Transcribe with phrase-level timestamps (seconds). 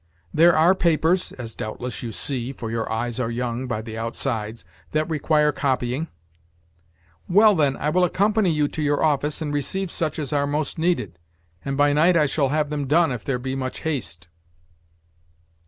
[0.33, 4.65] "There are papers (as doubtless you see [for your eyes are young] by the outsides)
[4.93, 6.07] that require copying."
[7.29, 10.79] "Well, then, I will accompany you to your office, and receive such as are most
[10.79, 11.19] needed,
[11.63, 14.27] and by night I shall have them done if there be much haste."